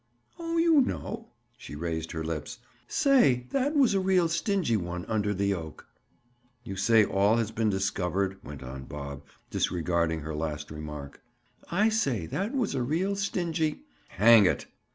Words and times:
"Oh, 0.39 0.57
you 0.57 0.81
know." 0.81 1.27
She 1.59 1.75
raised 1.75 2.11
her 2.13 2.23
lips. 2.23 2.57
"Say, 2.87 3.45
that 3.51 3.75
was 3.75 3.93
a 3.93 3.99
real 3.99 4.27
stingy 4.29 4.75
one, 4.75 5.05
under 5.05 5.31
the 5.31 5.53
oak." 5.53 5.85
"You 6.63 6.75
say 6.75 7.05
all 7.05 7.35
has 7.37 7.51
been 7.51 7.69
discovered?" 7.69 8.43
went 8.43 8.63
on 8.63 8.85
Bob, 8.85 9.21
disregarding 9.51 10.21
her 10.21 10.33
last 10.33 10.71
remark. 10.71 11.21
"I 11.69 11.89
say 11.89 12.25
that 12.25 12.51
was 12.55 12.73
a 12.73 12.81
real 12.81 13.15
stingy—" 13.15 13.83
"Hang 14.07 14.47
it!" 14.47 14.65